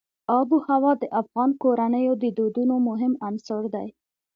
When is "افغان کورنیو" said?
1.21-2.13